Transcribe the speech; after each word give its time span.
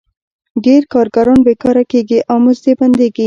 ډېر 0.65 0.81
کارګران 0.93 1.39
بېکاره 1.47 1.83
کېږي 1.91 2.19
او 2.29 2.37
مزد 2.43 2.63
یې 2.69 2.73
بندېږي 2.79 3.19